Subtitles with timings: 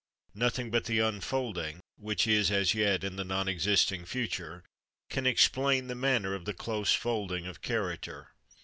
[0.33, 4.63] Nothing but the unfolding, which is as yet in the non existing future,
[5.11, 8.29] can explain the manner of the close folding of character.